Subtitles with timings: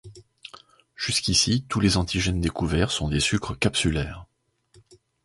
[0.95, 4.25] Jusqu'ici tous les antigènes découverts sont des sucres capsulaires.